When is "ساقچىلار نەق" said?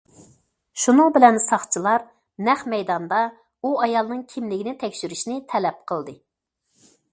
1.43-2.63